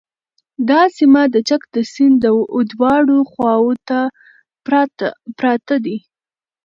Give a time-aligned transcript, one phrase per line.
[0.69, 2.23] دا سیمه د چک د سیند
[2.71, 3.99] دواړو خواوو ته
[5.37, 5.97] پراته دي